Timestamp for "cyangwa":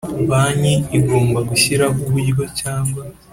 2.59-3.01